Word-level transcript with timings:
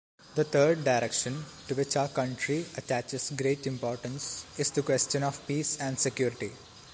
The 0.33 0.43
third 0.45 0.83
direction, 0.83 1.45
to 1.67 1.75
which 1.75 1.95
our 1.95 2.07
country 2.07 2.65
attaches 2.75 3.31
great 3.37 3.67
importance, 3.67 4.45
is 4.57 4.71
the 4.71 4.81
question 4.81 5.21
of 5.21 5.45
peace 5.45 5.77
and 5.77 5.99
security. 5.99 6.53